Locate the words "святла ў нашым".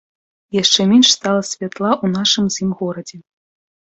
1.49-2.47